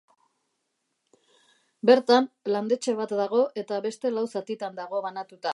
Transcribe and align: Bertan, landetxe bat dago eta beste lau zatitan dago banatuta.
Bertan, 1.89 2.29
landetxe 2.55 2.97
bat 3.03 3.15
dago 3.23 3.45
eta 3.65 3.81
beste 3.87 4.15
lau 4.17 4.27
zatitan 4.37 4.83
dago 4.85 5.07
banatuta. 5.09 5.49